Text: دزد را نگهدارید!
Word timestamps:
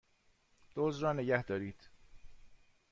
دزد 0.75 1.03
را 1.03 1.13
نگهدارید! 1.13 1.89